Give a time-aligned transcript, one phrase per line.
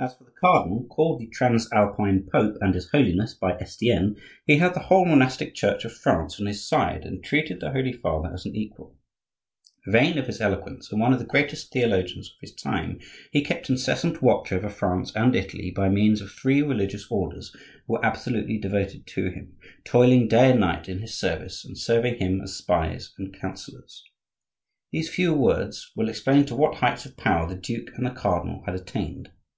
[0.00, 4.72] As for the cardinal, called the transalpine pope, and his Holiness, by Estienne, he had
[4.72, 8.46] the whole monastic Church of France on his side, and treated the Holy Father as
[8.46, 8.96] an equal.
[9.86, 12.98] Vain of his eloquence, and one of the greatest theologians of his time,
[13.30, 17.54] he kept incessant watch over France and Italy by means of three religious orders
[17.86, 19.54] who were absolutely devoted to him,
[19.84, 24.02] toiling day and night in his service and serving him as spies and counsellors.
[24.92, 28.62] These few words will explain to what heights of power the duke and the cardinal
[28.64, 29.28] had attained.